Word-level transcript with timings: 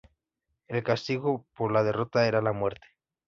El 0.67 0.81
castigo 0.83 1.45
por 1.55 1.71
la 1.71 1.83
derrota 1.83 2.27
era 2.27 2.41
la 2.41 2.53
muerte. 2.53 2.87